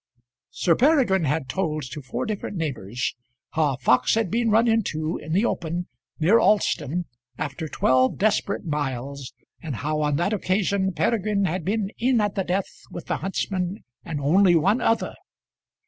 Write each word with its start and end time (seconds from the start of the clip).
Sir 0.49 0.75
Peregrine 0.75 1.25
had 1.25 1.47
told 1.47 1.83
to 1.91 2.01
four 2.01 2.25
different 2.25 2.57
neighbours 2.57 3.15
how 3.51 3.75
a 3.75 3.77
fox 3.77 4.15
had 4.15 4.31
been 4.31 4.49
run 4.49 4.67
into, 4.67 5.17
in 5.17 5.31
the 5.31 5.45
open, 5.45 5.85
near 6.19 6.39
Alston, 6.39 7.05
after 7.37 7.67
twelve 7.67 8.17
desperate 8.17 8.65
miles, 8.65 9.31
and 9.61 9.75
how 9.75 10.01
on 10.01 10.15
that 10.15 10.33
occasion 10.33 10.91
Peregrine 10.91 11.45
had 11.45 11.63
been 11.63 11.91
in 11.99 12.19
at 12.19 12.33
the 12.33 12.43
death 12.43 12.81
with 12.89 13.05
the 13.05 13.17
huntsman 13.17 13.83
and 14.03 14.19
only 14.19 14.55
one 14.55 14.81
other. 14.81 15.13